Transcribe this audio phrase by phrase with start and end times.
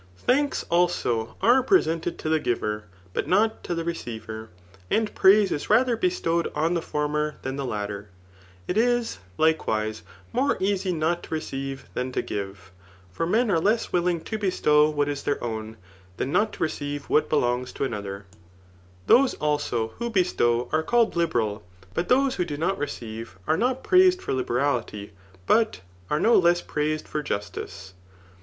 [0.17, 4.47] Thanks, also^ are pre^ seated to the giver, but not to die ceodyar;
[4.89, 8.09] and praise is rath^ bestowed onthe former than the latter*.
[8.67, 10.01] It is, likewise,
[10.33, 12.71] moreteasy not to receive than to give;
[13.11, 15.75] for men tre less wiling to bt6tt>w wdiatis.th«r orsrn^
[16.17, 16.79] than not to Digitized by Google CHAF* f.
[16.79, 16.97] 1TM1C8.
[16.97, 18.25] H7 recesire what belongs ta another.
[19.05, 21.63] Those, aIso> who bestow »re called liberal;
[21.93, 25.11] but those who do not recave, are not praised for liberality,
[25.45, 27.91] but 9xe no less praised for; jwtke.